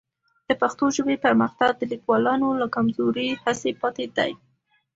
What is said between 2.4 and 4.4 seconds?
له کمزورې هڅې پاتې دی.